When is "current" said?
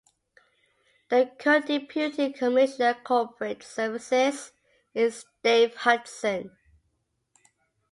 1.37-1.67